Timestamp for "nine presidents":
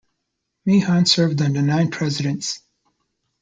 1.61-2.61